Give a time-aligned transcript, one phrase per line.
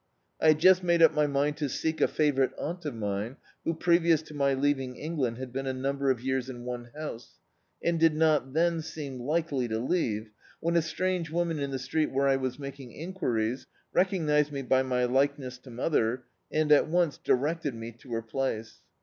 [0.41, 3.75] I had just made up my mind to seek a favourite aunt of mine, who,
[3.75, 7.37] previous to my leaving England, had been a number of years in one house,
[7.83, 12.09] and did not then seem likely to leave, when a strange woman in the street
[12.09, 16.87] where I was making enquiries, recognised me by my like ness to mother, and at
[16.87, 18.79] once directed me to her place.